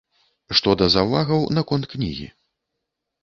Што 0.59 0.69
да 0.81 0.87
заўвагаў 0.95 1.45
наконт 1.57 1.85
кнігі. 1.93 2.27